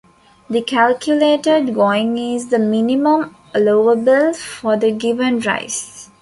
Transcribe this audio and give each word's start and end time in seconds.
The 0.49 0.63
calculated 0.63 1.75
Going 1.75 2.17
is 2.17 2.47
the 2.47 2.57
minimum 2.57 3.35
allowable 3.53 4.33
for 4.33 4.75
the 4.75 4.91
given 4.91 5.41
Rise. 5.41 6.09